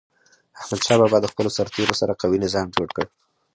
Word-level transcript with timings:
احمدشاه 0.59 0.99
بابا 1.01 1.17
د 1.21 1.25
خپلو 1.31 1.49
سرتېرو 1.57 1.99
سره 2.01 2.17
قوي 2.21 2.37
نظام 2.45 2.67
جوړ 2.77 2.87
کړ. 2.95 3.05